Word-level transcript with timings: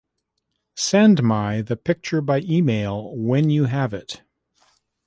Send 0.75 1.21
my 1.21 1.61
the 1.61 1.77
picture 1.77 2.21
by 2.21 2.39
email 2.39 3.15
when 3.15 3.51
you 3.51 3.65
have 3.65 3.93
it. 3.93 4.23